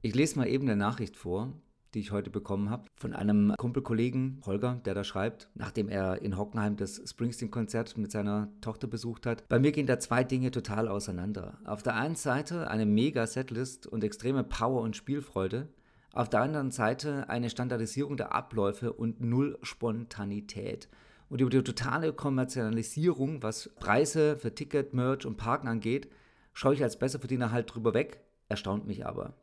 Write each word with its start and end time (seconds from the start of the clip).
Ich 0.00 0.14
lese 0.14 0.38
mal 0.38 0.46
eben 0.46 0.68
eine 0.68 0.76
Nachricht 0.76 1.16
vor, 1.16 1.52
die 1.92 1.98
ich 1.98 2.12
heute 2.12 2.30
bekommen 2.30 2.70
habe, 2.70 2.84
von 2.94 3.14
einem 3.14 3.52
Kumpelkollegen, 3.58 4.40
Holger, 4.46 4.80
der 4.84 4.94
da 4.94 5.02
schreibt, 5.02 5.50
nachdem 5.56 5.88
er 5.88 6.22
in 6.22 6.38
Hockenheim 6.38 6.76
das 6.76 7.02
Springsteen-Konzert 7.04 7.98
mit 7.98 8.12
seiner 8.12 8.48
Tochter 8.60 8.86
besucht 8.86 9.26
hat. 9.26 9.48
Bei 9.48 9.58
mir 9.58 9.72
gehen 9.72 9.88
da 9.88 9.98
zwei 9.98 10.22
Dinge 10.22 10.52
total 10.52 10.86
auseinander. 10.86 11.58
Auf 11.64 11.82
der 11.82 11.96
einen 11.96 12.14
Seite 12.14 12.70
eine 12.70 12.86
mega 12.86 13.26
Setlist 13.26 13.88
und 13.88 14.04
extreme 14.04 14.44
Power 14.44 14.82
und 14.82 14.94
Spielfreude. 14.94 15.66
Auf 16.12 16.28
der 16.28 16.42
anderen 16.42 16.70
Seite 16.70 17.28
eine 17.28 17.50
Standardisierung 17.50 18.16
der 18.16 18.32
Abläufe 18.32 18.92
und 18.92 19.20
null 19.20 19.58
Spontanität. 19.62 20.88
Und 21.28 21.40
über 21.40 21.50
die 21.50 21.64
totale 21.64 22.12
Kommerzialisierung, 22.12 23.42
was 23.42 23.70
Preise 23.80 24.36
für 24.36 24.54
Ticket, 24.54 24.94
Merch 24.94 25.26
und 25.26 25.38
Parken 25.38 25.66
angeht, 25.66 26.08
schaue 26.52 26.74
ich 26.74 26.84
als 26.84 27.00
Besserverdiener 27.00 27.50
halt 27.50 27.74
drüber 27.74 27.94
weg, 27.94 28.20
erstaunt 28.48 28.86
mich 28.86 29.04
aber. 29.04 29.34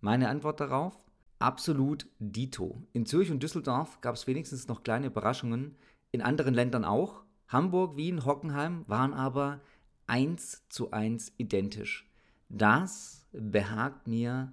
Meine 0.00 0.28
Antwort 0.28 0.60
darauf? 0.60 0.94
Absolut 1.38 2.06
Dito. 2.18 2.82
In 2.92 3.06
Zürich 3.06 3.30
und 3.30 3.42
Düsseldorf 3.42 4.00
gab 4.00 4.14
es 4.14 4.26
wenigstens 4.26 4.68
noch 4.68 4.82
kleine 4.82 5.06
Überraschungen, 5.06 5.76
in 6.12 6.22
anderen 6.22 6.54
Ländern 6.54 6.84
auch. 6.84 7.22
Hamburg, 7.48 7.96
Wien, 7.96 8.24
Hockenheim 8.24 8.84
waren 8.86 9.12
aber 9.12 9.60
eins 10.06 10.64
zu 10.68 10.90
eins 10.90 11.32
identisch. 11.36 12.08
Das 12.48 13.26
behagt 13.32 14.06
mir 14.06 14.52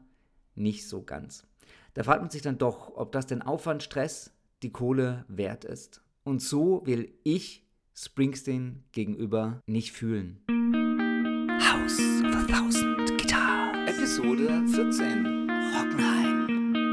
nicht 0.56 0.88
so 0.88 1.04
ganz. 1.04 1.48
Da 1.94 2.04
fragt 2.04 2.22
man 2.22 2.30
sich 2.30 2.42
dann 2.42 2.58
doch, 2.58 2.96
ob 2.96 3.12
das 3.12 3.26
den 3.26 3.42
Aufwand, 3.42 3.84
Stress, 3.84 4.32
die 4.64 4.72
Kohle 4.72 5.26
wert 5.28 5.66
ist. 5.66 6.02
Und 6.24 6.42
so 6.42 6.86
will 6.86 7.14
ich 7.24 7.66
Springsteen 7.96 8.84
gegenüber 8.92 9.62
nicht 9.66 9.94
fühlen. 9.94 10.44
House 11.60 12.00
of 12.00 12.36
a 12.36 12.44
Thousand 12.46 13.18
Guitar. 13.18 13.88
Episode 13.88 14.68
14. 14.68 15.37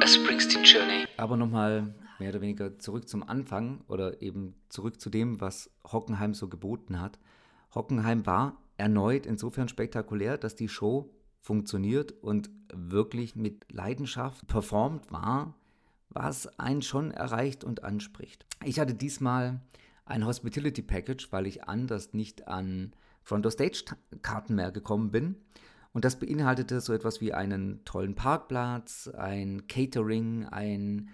A 0.04 0.06
Springsteen 0.06 0.64
Journey. 0.64 1.06
Aber 1.16 1.38
nochmal 1.38 1.94
mehr 2.18 2.28
oder 2.28 2.42
weniger 2.42 2.78
zurück 2.78 3.08
zum 3.08 3.22
Anfang 3.22 3.80
oder 3.88 4.20
eben 4.20 4.54
zurück 4.68 5.00
zu 5.00 5.08
dem, 5.08 5.40
was 5.40 5.70
Hockenheim 5.90 6.34
so 6.34 6.46
geboten 6.46 7.00
hat. 7.00 7.18
Hockenheim 7.74 8.26
war 8.26 8.60
erneut 8.76 9.24
insofern 9.24 9.66
spektakulär, 9.66 10.36
dass 10.36 10.56
die 10.56 10.68
Show 10.68 11.10
funktioniert 11.40 12.12
und 12.22 12.50
wirklich 12.70 13.34
mit 13.34 13.64
Leidenschaft 13.72 14.46
performt 14.46 15.10
war, 15.10 15.54
was 16.10 16.58
einen 16.58 16.82
schon 16.82 17.10
erreicht 17.10 17.64
und 17.64 17.82
anspricht. 17.82 18.44
Ich 18.62 18.78
hatte 18.78 18.92
diesmal 18.92 19.62
ein 20.04 20.26
Hospitality 20.26 20.82
Package, 20.82 21.32
weil 21.32 21.46
ich 21.46 21.64
anders 21.64 22.12
nicht 22.12 22.46
an 22.46 22.92
Front 23.22 23.46
of 23.46 23.54
Stage 23.54 23.84
Karten 24.20 24.56
mehr 24.56 24.70
gekommen 24.70 25.10
bin. 25.10 25.36
Und 25.94 26.04
das 26.04 26.18
beinhaltete 26.18 26.82
so 26.82 26.92
etwas 26.92 27.22
wie 27.22 27.32
einen 27.32 27.82
tollen 27.86 28.14
Parkplatz, 28.14 29.08
ein 29.08 29.66
Catering, 29.66 30.44
ein 30.44 31.08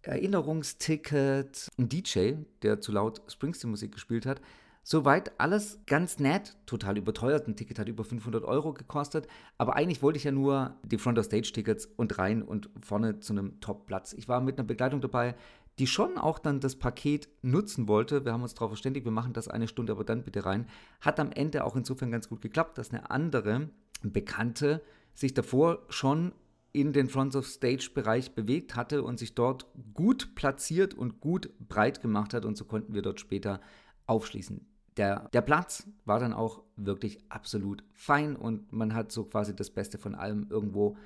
Erinnerungsticket, 0.00 1.68
ein 1.76 1.88
DJ, 1.90 2.32
der 2.62 2.80
zu 2.80 2.92
laut 2.92 3.20
Springsteen 3.28 3.70
Musik 3.70 3.92
gespielt 3.92 4.24
hat, 4.24 4.40
Soweit 4.82 5.38
alles 5.38 5.78
ganz 5.86 6.18
nett, 6.18 6.56
total 6.64 6.96
überteuert. 6.96 7.46
Ein 7.46 7.54
Ticket 7.54 7.78
hat 7.78 7.88
über 7.88 8.02
500 8.02 8.44
Euro 8.44 8.72
gekostet. 8.72 9.28
Aber 9.58 9.76
eigentlich 9.76 10.02
wollte 10.02 10.16
ich 10.16 10.24
ja 10.24 10.32
nur 10.32 10.74
die 10.82 10.98
Front-of-Stage-Tickets 10.98 11.86
und 11.96 12.18
rein 12.18 12.42
und 12.42 12.70
vorne 12.80 13.20
zu 13.20 13.32
einem 13.32 13.60
Top-Platz. 13.60 14.14
Ich 14.14 14.26
war 14.26 14.40
mit 14.40 14.58
einer 14.58 14.66
Begleitung 14.66 15.00
dabei, 15.00 15.34
die 15.78 15.86
schon 15.86 16.18
auch 16.18 16.38
dann 16.38 16.60
das 16.60 16.76
Paket 16.76 17.28
nutzen 17.42 17.88
wollte. 17.88 18.24
Wir 18.24 18.32
haben 18.32 18.42
uns 18.42 18.54
darauf 18.54 18.70
verständigt, 18.70 19.04
wir 19.04 19.12
machen 19.12 19.32
das 19.32 19.48
eine 19.48 19.68
Stunde, 19.68 19.92
aber 19.92 20.04
dann 20.04 20.24
bitte 20.24 20.44
rein. 20.44 20.66
Hat 21.00 21.20
am 21.20 21.30
Ende 21.30 21.64
auch 21.64 21.76
insofern 21.76 22.10
ganz 22.10 22.28
gut 22.28 22.40
geklappt, 22.40 22.78
dass 22.78 22.90
eine 22.90 23.10
andere 23.10 23.68
Bekannte 24.02 24.82
sich 25.14 25.34
davor 25.34 25.84
schon 25.88 26.32
in 26.72 26.92
den 26.92 27.08
Front 27.08 27.34
of 27.34 27.46
Stage 27.46 27.90
Bereich 27.94 28.34
bewegt 28.34 28.76
hatte 28.76 29.02
und 29.02 29.18
sich 29.18 29.34
dort 29.34 29.66
gut 29.92 30.34
platziert 30.34 30.94
und 30.94 31.20
gut 31.20 31.50
breit 31.68 32.00
gemacht 32.00 32.32
hat 32.32 32.44
und 32.44 32.56
so 32.56 32.64
konnten 32.64 32.94
wir 32.94 33.02
dort 33.02 33.20
später 33.20 33.60
aufschließen. 34.06 34.66
Der, 34.96 35.28
der 35.32 35.40
Platz 35.40 35.86
war 36.04 36.20
dann 36.20 36.32
auch 36.32 36.62
wirklich 36.76 37.18
absolut 37.28 37.84
fein 37.94 38.36
und 38.36 38.72
man 38.72 38.94
hat 38.94 39.12
so 39.12 39.24
quasi 39.24 39.54
das 39.54 39.70
Beste 39.70 39.98
von 39.98 40.14
allem 40.14 40.46
irgendwo 40.50 40.96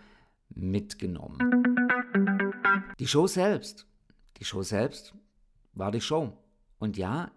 mitgenommen. 0.51 1.39
Die 2.99 3.07
Show 3.07 3.27
selbst, 3.27 3.87
die 4.39 4.45
Show 4.45 4.63
selbst 4.63 5.15
war 5.73 5.91
die 5.91 6.01
Show. 6.01 6.33
Und 6.79 6.97
ja, 6.97 7.31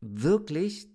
wirklich 0.00 0.88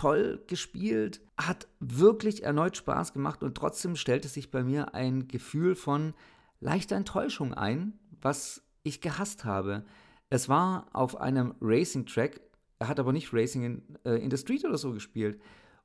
toll 0.00 0.42
gespielt, 0.46 1.20
hat 1.36 1.68
wirklich 1.80 2.42
erneut 2.42 2.76
Spaß 2.76 3.12
gemacht 3.12 3.42
und 3.42 3.56
trotzdem 3.56 3.96
stellte 3.96 4.28
sich 4.28 4.50
bei 4.50 4.62
mir 4.62 4.94
ein 4.94 5.28
Gefühl 5.28 5.74
von 5.74 6.14
leichter 6.60 6.96
Enttäuschung 6.96 7.54
ein, 7.54 7.98
was 8.20 8.62
ich 8.82 9.00
gehasst 9.00 9.44
habe. 9.44 9.84
Es 10.28 10.48
war 10.48 10.88
auf 10.92 11.20
einem 11.20 11.54
Racing-Track 11.60 12.40
er 12.80 12.88
hat 12.88 12.98
aber 12.98 13.12
nicht 13.12 13.32
Racing 13.32 13.62
in, 13.62 13.82
äh, 14.04 14.16
in 14.16 14.30
the 14.30 14.38
Street 14.38 14.64
oder 14.64 14.78
so 14.78 14.92
gespielt. 14.92 15.40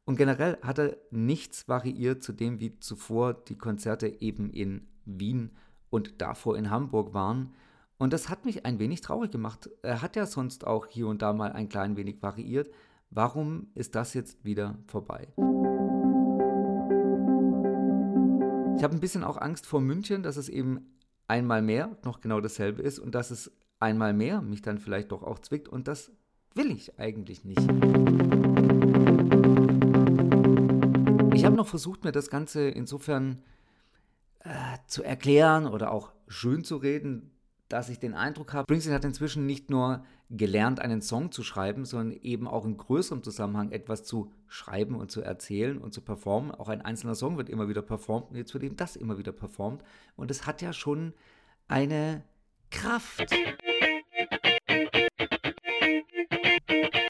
Und 0.06 0.16
generell 0.16 0.58
hat 0.62 0.80
er 0.80 0.98
nichts 1.12 1.68
variiert 1.68 2.24
zu 2.24 2.32
dem, 2.32 2.60
wie 2.60 2.80
zuvor 2.80 3.34
die 3.34 3.58
Konzerte 3.58 4.08
eben 4.22 4.50
in 4.50 4.88
Wien 5.04 5.52
und 5.90 6.22
davor 6.22 6.58
in 6.58 6.70
Hamburg 6.70 7.14
waren. 7.14 7.54
Und 7.98 8.14
das 8.14 8.30
hat 8.30 8.46
mich 8.46 8.66
ein 8.66 8.80
wenig 8.80 9.02
traurig 9.02 9.32
gemacht. 9.32 9.70
Er 9.82 10.02
hat 10.02 10.16
ja 10.16 10.26
sonst 10.26 10.66
auch 10.66 10.88
hier 10.88 11.08
und 11.08 11.22
da 11.22 11.34
mal 11.34 11.52
ein 11.52 11.70
klein 11.70 11.98
wenig 11.98 12.22
variiert. 12.22 12.70
Warum 13.10 13.68
ist 13.76 13.96
das 13.96 14.14
jetzt 14.14 14.44
wieder 14.44 14.78
vorbei? 14.88 15.28
Ich 18.78 18.84
habe 18.84 18.94
ein 18.94 19.00
bisschen 19.00 19.24
auch 19.24 19.38
Angst 19.38 19.66
vor 19.66 19.82
München, 19.82 20.24
dass 20.24 20.38
es 20.38 20.50
eben 20.50 20.96
einmal 21.28 21.62
mehr 21.62 21.98
noch 22.04 22.22
genau 22.22 22.42
dasselbe 22.42 22.82
ist 22.82 23.00
und 23.00 23.16
dass 23.16 23.32
es 23.32 23.52
einmal 23.80 24.14
mehr 24.14 24.42
mich 24.42 24.62
dann 24.62 24.80
vielleicht 24.80 25.12
doch 25.12 25.24
auch 25.24 25.40
zwickt 25.40 25.68
und 25.70 25.88
das 25.88 26.12
will 26.54 26.72
ich 26.72 27.00
eigentlich 27.00 27.44
nicht. 27.46 27.62
Ich 31.34 31.46
habe 31.46 31.56
noch 31.56 31.68
versucht, 31.68 32.04
mir 32.04 32.12
das 32.12 32.30
Ganze 32.30 32.70
insofern 32.70 33.44
äh, 34.40 34.50
zu 34.88 35.04
erklären 35.04 35.68
oder 35.68 35.92
auch 35.92 36.12
schön 36.28 36.64
zu 36.64 36.78
reden, 36.78 37.35
dass 37.76 37.90
ich 37.90 38.00
den 38.00 38.14
Eindruck 38.14 38.54
habe, 38.54 38.64
Springsteen 38.64 38.96
hat 38.96 39.04
inzwischen 39.04 39.46
nicht 39.46 39.70
nur 39.70 40.06
gelernt, 40.30 40.80
einen 40.80 41.02
Song 41.02 41.34
zu 41.34 41.44
schreiben, 41.44 41.84
sondern 41.84 42.18
eben 42.22 42.48
auch 42.48 42.64
in 42.64 42.78
größerem 42.78 43.22
Zusammenhang 43.22 43.74
etwas 43.74 44.06
zu 44.06 44.32
schreiben 44.48 44.96
und 44.96 45.12
zu 45.12 45.22
erzählen 45.22 45.78
und 45.78 45.94
zu 45.94 46.00
performen. 46.00 46.52
Auch 46.52 46.70
ein 46.70 46.82
einzelner 46.82 47.16
Song 47.16 47.36
wird 47.36 47.50
immer 47.50 47.68
wieder 47.68 47.82
performt 47.82 48.30
und 48.30 48.38
jetzt 48.38 48.54
wird 48.54 48.64
eben 48.64 48.78
das 48.78 48.96
immer 48.96 49.18
wieder 49.18 49.34
performt. 49.34 49.84
Und 50.16 50.32
es 50.32 50.48
hat 50.48 50.62
ja 50.62 50.72
schon 50.72 51.14
eine 51.68 52.24
Kraft. 52.72 53.36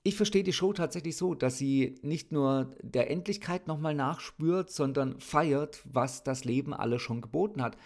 Ich 0.01 0.15
verstehe 0.15 0.43
die 0.43 0.53
Show 0.53 0.73
tatsächlich 0.73 1.15
so, 1.15 1.35
dass 1.35 1.59
sie 1.59 1.99
nicht 2.01 2.31
nur 2.31 2.75
der 2.81 3.11
Endlichkeit 3.11 3.67
nochmal 3.67 3.93
nachspürt, 3.93 4.71
sondern 4.71 5.19
feiert, 5.19 5.83
was 5.85 6.23
das 6.23 6.43
Leben 6.43 6.73
alles 6.73 7.03
schon 7.03 7.21
geboten 7.21 7.61
hat. 7.61 7.77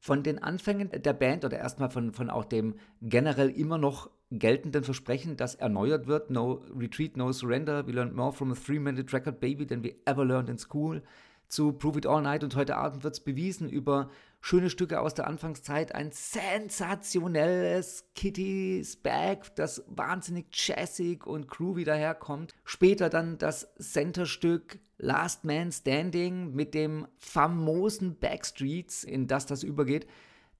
Von 0.00 0.22
den 0.22 0.38
Anfängen 0.38 0.90
der 0.90 1.12
Band 1.12 1.44
oder 1.44 1.58
erstmal 1.58 1.90
von, 1.90 2.12
von 2.12 2.30
auch 2.30 2.44
dem 2.44 2.76
generell 3.02 3.50
immer 3.50 3.78
noch 3.78 4.10
geltenden 4.30 4.84
Versprechen, 4.84 5.36
das 5.36 5.54
erneuert 5.54 6.06
wird, 6.06 6.30
No 6.30 6.62
Retreat, 6.76 7.16
No 7.16 7.32
Surrender, 7.32 7.86
we 7.86 7.92
learned 7.92 8.14
more 8.14 8.32
from 8.32 8.52
a 8.52 8.54
three-minute 8.54 9.12
record 9.12 9.40
baby 9.40 9.66
than 9.66 9.82
we 9.82 9.96
ever 10.04 10.24
learned 10.24 10.48
in 10.48 10.58
school, 10.58 11.02
zu 11.48 11.72
Prove 11.72 11.98
It 11.98 12.06
All 12.06 12.22
Night 12.22 12.44
und 12.44 12.56
heute 12.56 12.76
Abend 12.76 13.04
wird 13.04 13.14
es 13.14 13.20
bewiesen 13.20 13.68
über 13.68 14.10
schöne 14.40 14.70
Stücke 14.70 15.00
aus 15.00 15.14
der 15.14 15.26
Anfangszeit, 15.26 15.94
ein 15.94 16.10
sensationelles 16.12 18.04
Kitty's 18.14 18.96
Bag, 18.96 19.54
das 19.56 19.84
wahnsinnig 19.88 20.46
jazzig 20.52 21.26
und 21.26 21.48
groovy 21.48 21.84
daherkommt. 21.84 22.54
Später 22.64 23.08
dann 23.10 23.38
das 23.38 23.74
Centerstück 23.78 24.78
Last 24.98 25.44
Man 25.44 25.72
Standing 25.72 26.54
mit 26.54 26.74
dem 26.74 27.06
famosen 27.18 28.18
Backstreets, 28.18 29.04
in 29.04 29.26
das 29.26 29.46
das 29.46 29.62
übergeht. 29.62 30.06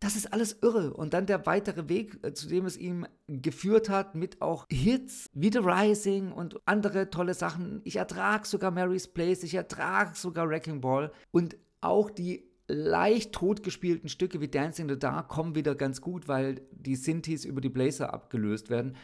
Das 0.01 0.15
ist 0.15 0.33
alles 0.33 0.59
irre. 0.63 0.95
Und 0.95 1.13
dann 1.13 1.27
der 1.27 1.47
weitere 1.47 1.89
Weg, 1.89 2.19
äh, 2.23 2.33
zu 2.33 2.47
dem 2.47 2.67
es 2.67 2.77
ihm 2.77 3.07
geführt 3.27 3.89
hat, 3.89 4.15
mit 4.15 4.41
auch 4.41 4.67
Hits 4.71 5.29
wie 5.35 5.51
The 5.53 5.59
Rising 5.59 6.33
und 6.33 6.61
andere 6.67 7.11
tolle 7.11 7.35
Sachen. 7.35 7.81
Ich 7.85 7.97
ertrage 7.97 8.47
sogar 8.47 8.71
Mary's 8.71 9.09
Place, 9.09 9.43
ich 9.43 9.55
ertrage 9.55 10.15
sogar 10.15 10.49
Wrecking 10.49 10.81
Ball. 10.81 11.11
Und 11.33 11.57
auch 11.81 12.11
die 12.11 12.49
leicht 12.69 13.33
totgespielten 13.33 14.09
Stücke 14.09 14.41
wie 14.41 14.49
Dancing 14.49 14.89
in 14.89 14.95
the 14.95 14.99
Dark 14.99 15.29
kommen 15.29 15.55
wieder 15.55 15.75
ganz 15.75 16.01
gut, 16.01 16.29
weil 16.29 16.61
die 16.71 16.97
Synthes 16.97 17.45
über 17.45 17.61
die 17.61 17.71
Blazer 17.71 18.13
abgelöst 18.13 18.71
werden. 18.71 18.97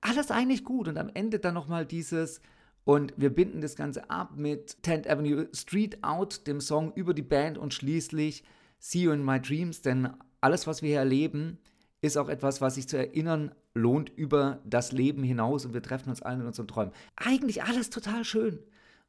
Alles 0.00 0.30
eigentlich 0.30 0.64
gut 0.64 0.88
und 0.88 0.98
am 0.98 1.10
Ende 1.12 1.38
dann 1.38 1.54
nochmal 1.54 1.86
dieses 1.86 2.40
und 2.84 3.14
wir 3.16 3.30
binden 3.30 3.60
das 3.60 3.76
Ganze 3.76 4.10
ab 4.10 4.32
mit 4.36 4.78
10th 4.82 5.08
Avenue 5.08 5.48
Street 5.54 6.02
Out, 6.02 6.46
dem 6.46 6.60
Song 6.60 6.92
über 6.94 7.14
die 7.14 7.22
Band 7.22 7.58
und 7.58 7.74
schließlich 7.74 8.42
See 8.80 9.02
You 9.02 9.12
in 9.12 9.24
My 9.24 9.40
Dreams, 9.40 9.82
denn 9.82 10.08
alles, 10.42 10.66
was 10.66 10.82
wir 10.82 10.90
hier 10.90 10.98
erleben, 10.98 11.58
ist 12.02 12.18
auch 12.18 12.28
etwas, 12.28 12.60
was 12.60 12.74
sich 12.74 12.88
zu 12.88 12.98
erinnern 12.98 13.54
lohnt 13.74 14.10
über 14.10 14.60
das 14.64 14.92
Leben 14.92 15.22
hinaus 15.22 15.64
und 15.64 15.72
wir 15.72 15.82
treffen 15.82 16.10
uns 16.10 16.20
allen 16.20 16.40
in 16.40 16.46
unseren 16.46 16.68
Träumen. 16.68 16.92
Eigentlich 17.16 17.62
alles 17.62 17.90
total 17.90 18.24
schön. 18.24 18.58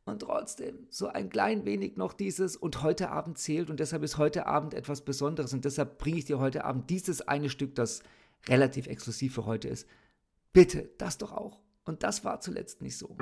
Und 0.06 0.22
trotzdem, 0.22 0.88
so 0.90 1.08
ein 1.08 1.30
klein 1.30 1.66
wenig 1.66 1.96
noch 1.96 2.14
dieses 2.14 2.58
und 2.58 2.84
heute 2.84 3.10
Abend 3.10 3.38
zählt 3.38 3.70
und 3.70 3.80
deshalb 3.80 4.04
ist 4.04 4.18
heute 4.18 4.48
Abend 4.48 4.74
etwas 4.74 5.02
Besonderes 5.02 5.54
und 5.54 5.64
deshalb 5.66 5.98
bringe 5.98 6.18
ich 6.18 6.26
dir 6.26 6.40
heute 6.40 6.66
Abend 6.66 6.90
dieses 6.90 7.26
eine 7.28 7.50
Stück, 7.50 7.74
das 7.76 8.04
relativ 8.48 8.88
exklusiv 8.88 9.34
für 9.34 9.46
heute 9.46 9.70
ist. 9.70 9.88
Bitte, 10.52 10.90
das 10.98 11.18
doch 11.18 11.32
auch. 11.32 11.62
Und 11.86 12.04
das 12.04 12.26
war 12.26 12.42
zuletzt 12.42 12.82
nicht 12.82 12.98
so. 12.98 13.16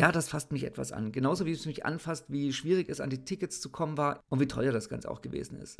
Ja, 0.00 0.12
das 0.12 0.30
fasst 0.30 0.50
mich 0.50 0.64
etwas 0.64 0.92
an. 0.92 1.12
Genauso 1.12 1.44
wie 1.44 1.52
es 1.52 1.66
mich 1.66 1.84
anfasst, 1.84 2.24
wie 2.28 2.54
schwierig 2.54 2.88
es 2.88 3.02
an 3.02 3.10
die 3.10 3.22
Tickets 3.22 3.60
zu 3.60 3.68
kommen 3.68 3.98
war 3.98 4.24
und 4.30 4.40
wie 4.40 4.46
teuer 4.46 4.72
das 4.72 4.88
Ganze 4.88 5.10
auch 5.10 5.20
gewesen 5.20 5.60
ist. 5.60 5.78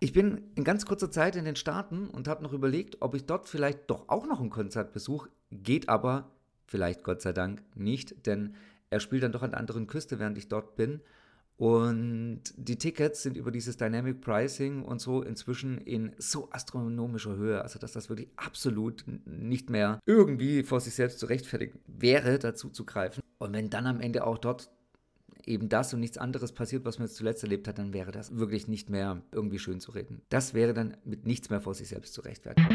Ich 0.00 0.12
bin 0.12 0.50
in 0.56 0.64
ganz 0.64 0.84
kurzer 0.84 1.12
Zeit 1.12 1.36
in 1.36 1.44
den 1.44 1.54
Staaten 1.54 2.08
und 2.08 2.26
habe 2.26 2.42
noch 2.42 2.52
überlegt, 2.52 2.96
ob 3.02 3.14
ich 3.14 3.24
dort 3.26 3.48
vielleicht 3.48 3.88
doch 3.88 4.08
auch 4.08 4.26
noch 4.26 4.40
ein 4.40 4.50
Konzert 4.50 4.92
besuche. 4.92 5.28
Geht 5.52 5.88
aber, 5.88 6.32
vielleicht 6.66 7.04
Gott 7.04 7.22
sei 7.22 7.32
Dank, 7.32 7.62
nicht, 7.76 8.26
denn 8.26 8.56
er 8.90 8.98
spielt 8.98 9.22
dann 9.22 9.30
doch 9.30 9.42
an 9.42 9.52
der 9.52 9.60
anderen 9.60 9.86
Küste, 9.86 10.18
während 10.18 10.36
ich 10.36 10.48
dort 10.48 10.74
bin. 10.74 11.02
Und 11.56 12.42
die 12.56 12.76
Tickets 12.76 13.22
sind 13.22 13.36
über 13.36 13.52
dieses 13.52 13.76
Dynamic 13.76 14.20
Pricing 14.20 14.82
und 14.82 15.00
so 15.00 15.22
inzwischen 15.22 15.78
in 15.78 16.12
so 16.18 16.48
astronomischer 16.50 17.36
Höhe, 17.36 17.62
also 17.62 17.78
dass 17.78 17.92
das 17.92 18.08
wirklich 18.08 18.28
absolut 18.34 19.04
nicht 19.24 19.70
mehr 19.70 20.00
irgendwie 20.04 20.64
vor 20.64 20.80
sich 20.80 20.94
selbst 20.94 21.20
zu 21.20 21.26
rechtfertigen 21.26 21.78
wäre, 21.86 22.40
dazu 22.40 22.70
zu 22.70 22.84
greifen. 22.84 23.22
Und 23.38 23.52
wenn 23.52 23.70
dann 23.70 23.86
am 23.86 24.00
Ende 24.00 24.26
auch 24.26 24.38
dort 24.38 24.68
eben 25.46 25.68
das 25.68 25.94
und 25.94 26.00
nichts 26.00 26.18
anderes 26.18 26.52
passiert, 26.52 26.84
was 26.84 26.98
man 26.98 27.06
jetzt 27.06 27.16
zuletzt 27.16 27.44
erlebt 27.44 27.68
hat, 27.68 27.78
dann 27.78 27.92
wäre 27.92 28.10
das 28.10 28.36
wirklich 28.36 28.66
nicht 28.66 28.90
mehr 28.90 29.22
irgendwie 29.30 29.58
schön 29.58 29.78
zu 29.78 29.92
reden. 29.92 30.22
Das 30.30 30.54
wäre 30.54 30.74
dann 30.74 30.96
mit 31.04 31.26
nichts 31.26 31.50
mehr 31.50 31.60
vor 31.60 31.74
sich 31.74 31.88
selbst 31.88 32.14
zu 32.14 32.22
rechtfertigen. 32.22 32.68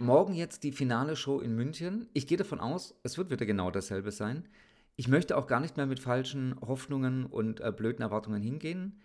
Morgen 0.00 0.34
jetzt 0.34 0.64
die 0.64 0.72
finale 0.72 1.16
Show 1.16 1.40
in 1.40 1.54
München. 1.54 2.08
Ich 2.12 2.26
gehe 2.26 2.38
davon 2.38 2.60
aus, 2.60 2.94
es 3.02 3.18
wird 3.18 3.30
wieder 3.30 3.46
genau 3.46 3.70
dasselbe 3.70 4.10
sein. 4.10 4.48
Ich 4.96 5.08
möchte 5.08 5.36
auch 5.36 5.46
gar 5.46 5.60
nicht 5.60 5.76
mehr 5.76 5.86
mit 5.86 6.00
falschen 6.00 6.56
Hoffnungen 6.60 7.26
und 7.26 7.60
äh, 7.60 7.70
blöden 7.70 8.02
Erwartungen 8.02 8.42
hingehen. 8.42 9.00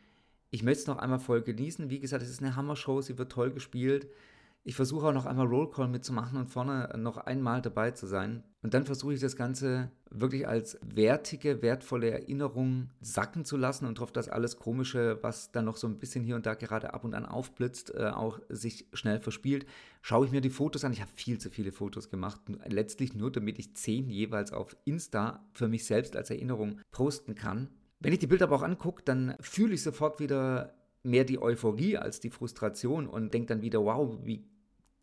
Ich 0.49 0.63
möchte 0.63 0.81
es 0.81 0.87
noch 0.87 0.97
einmal 0.97 1.19
voll 1.19 1.41
genießen. 1.41 1.89
Wie 1.89 1.99
gesagt, 1.99 2.23
es 2.23 2.29
ist 2.29 2.41
eine 2.41 2.55
Hammer-Show, 2.55 3.01
sie 3.01 3.17
wird 3.17 3.31
toll 3.31 3.51
gespielt. 3.51 4.07
Ich 4.63 4.75
versuche 4.75 5.07
auch 5.07 5.13
noch 5.13 5.25
einmal 5.25 5.47
Rollcall 5.47 5.87
mitzumachen 5.87 6.37
und 6.37 6.47
vorne 6.47 6.93
noch 6.95 7.17
einmal 7.17 7.63
dabei 7.63 7.91
zu 7.91 8.05
sein. 8.05 8.43
Und 8.61 8.75
dann 8.75 8.85
versuche 8.85 9.13
ich 9.15 9.19
das 9.19 9.35
Ganze 9.35 9.89
wirklich 10.11 10.47
als 10.47 10.77
wertige, 10.83 11.63
wertvolle 11.63 12.11
Erinnerung 12.11 12.91
sacken 13.01 13.43
zu 13.43 13.57
lassen 13.57 13.87
und 13.87 13.99
hoffe, 13.99 14.13
dass 14.13 14.29
alles 14.29 14.57
Komische, 14.57 15.17
was 15.23 15.51
dann 15.51 15.65
noch 15.65 15.77
so 15.77 15.87
ein 15.87 15.97
bisschen 15.97 16.23
hier 16.23 16.35
und 16.35 16.45
da 16.45 16.53
gerade 16.53 16.93
ab 16.93 17.03
und 17.03 17.15
an 17.15 17.25
aufblitzt, 17.25 17.95
äh, 17.95 18.09
auch 18.09 18.39
sich 18.49 18.85
schnell 18.93 19.19
verspielt. 19.19 19.65
Schaue 20.03 20.27
ich 20.27 20.31
mir 20.31 20.41
die 20.41 20.51
Fotos 20.51 20.85
an. 20.85 20.93
Ich 20.93 21.01
habe 21.01 21.11
viel 21.15 21.39
zu 21.39 21.49
viele 21.49 21.71
Fotos 21.71 22.11
gemacht. 22.11 22.39
Letztlich 22.67 23.15
nur, 23.15 23.31
damit 23.31 23.57
ich 23.57 23.75
zehn 23.75 24.11
jeweils 24.11 24.53
auf 24.53 24.77
Insta 24.85 25.43
für 25.53 25.69
mich 25.69 25.85
selbst 25.85 26.15
als 26.15 26.29
Erinnerung 26.29 26.79
posten 26.91 27.33
kann. 27.33 27.69
Wenn 27.99 28.13
ich 28.13 28.19
die 28.19 28.27
Bilder 28.27 28.45
aber 28.45 28.57
auch 28.57 28.63
angucke, 28.63 29.01
dann 29.03 29.35
fühle 29.39 29.73
ich 29.73 29.81
sofort 29.81 30.19
wieder 30.19 30.75
mehr 31.03 31.23
die 31.23 31.41
Euphorie 31.41 31.97
als 31.97 32.19
die 32.19 32.29
Frustration 32.29 33.07
und 33.07 33.33
denke 33.33 33.47
dann 33.47 33.61
wieder, 33.61 33.83
wow, 33.83 34.19
wie 34.23 34.43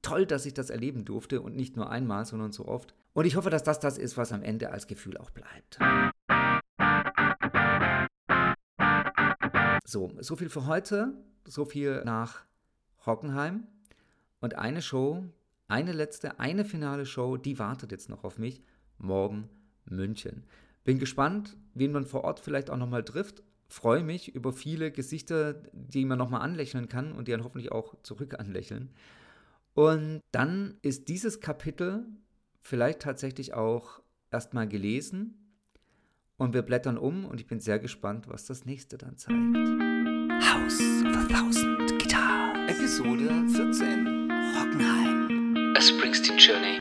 toll, 0.02 0.26
dass 0.26 0.46
ich 0.46 0.54
das 0.54 0.70
erleben 0.70 1.04
durfte 1.04 1.40
und 1.40 1.56
nicht 1.56 1.76
nur 1.76 1.90
einmal, 1.90 2.24
sondern 2.24 2.52
so 2.52 2.66
oft. 2.66 2.94
Und 3.12 3.24
ich 3.24 3.36
hoffe, 3.36 3.50
dass 3.50 3.62
das 3.62 3.80
das 3.80 3.98
ist, 3.98 4.16
was 4.16 4.32
am 4.32 4.42
Ende 4.42 4.70
als 4.70 4.86
Gefühl 4.86 5.16
auch 5.16 5.30
bleibt. 5.30 5.78
So, 9.84 10.12
so 10.20 10.36
viel 10.36 10.50
für 10.50 10.66
heute, 10.66 11.14
so 11.46 11.64
viel 11.64 12.02
nach 12.04 12.44
Hockenheim. 13.06 13.66
Und 14.40 14.54
eine 14.54 14.82
Show, 14.82 15.24
eine 15.66 15.92
letzte, 15.92 16.38
eine 16.38 16.64
finale 16.64 17.06
Show, 17.06 17.36
die 17.36 17.58
wartet 17.58 17.90
jetzt 17.90 18.08
noch 18.08 18.24
auf 18.24 18.38
mich. 18.38 18.62
Morgen 18.98 19.48
München. 19.86 20.44
Bin 20.84 20.98
gespannt, 20.98 21.56
wen 21.74 21.92
man 21.92 22.06
vor 22.06 22.24
Ort 22.24 22.40
vielleicht 22.40 22.70
auch 22.70 22.76
nochmal 22.76 23.04
trifft. 23.04 23.42
Freue 23.68 24.02
mich 24.02 24.34
über 24.34 24.52
viele 24.52 24.90
Gesichter, 24.90 25.54
die 25.72 26.04
man 26.04 26.18
nochmal 26.18 26.42
anlächeln 26.42 26.88
kann 26.88 27.12
und 27.12 27.28
die 27.28 27.32
dann 27.32 27.44
hoffentlich 27.44 27.72
auch 27.72 27.94
zurück 28.02 28.38
anlächeln. 28.38 28.90
Und 29.78 30.22
dann 30.32 30.76
ist 30.82 31.06
dieses 31.06 31.38
Kapitel 31.38 32.04
vielleicht 32.62 32.98
tatsächlich 32.98 33.54
auch 33.54 34.02
erstmal 34.32 34.66
gelesen 34.66 35.54
und 36.36 36.52
wir 36.52 36.62
blättern 36.62 36.98
um 36.98 37.25
und 37.25 37.40
ich 37.40 37.46
bin 37.46 37.60
sehr 37.60 37.78
gespannt, 37.78 38.26
was 38.26 38.44
das 38.44 38.64
nächste 38.64 38.98
dann 38.98 39.16
zeigt. 39.16 39.38
House 40.42 40.80
of 41.04 41.16
a 41.16 41.28
Thousand 41.28 41.90
Guitars. 41.96 42.72
Episode 42.72 43.28
14. 43.50 44.28
Hockenheim. 44.58 45.75
A 45.76 45.80
Springsteen 45.80 46.38
Journey. 46.38 46.80